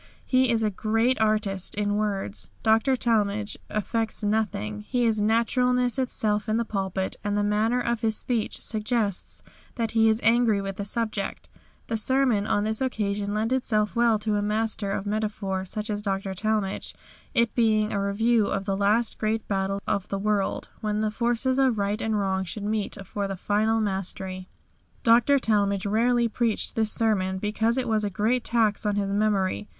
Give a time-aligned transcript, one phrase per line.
[0.25, 2.49] He is a great artist in words.
[2.63, 2.95] Dr.
[2.95, 8.17] Talmage affects nothing; he is naturalness itself in the pulpit, and the manner of his
[8.17, 9.43] speech suggests
[9.75, 11.49] that he is angry with his subject.
[11.85, 16.01] The sermon on this occasion lent itself well to a master of metaphor such as
[16.01, 16.33] Dr.
[16.33, 16.95] Talmage,
[17.35, 21.59] it being a review of the last great battle of the world, when the forces
[21.59, 24.49] of right and wrong should meet for the final mastery."
[25.03, 25.37] Dr.
[25.37, 29.67] Talmage rarely preached this sermon because it was a great tax on his memory.